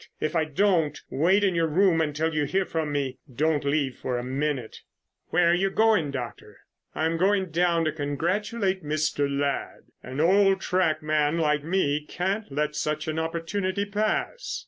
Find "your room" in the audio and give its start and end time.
1.53-2.01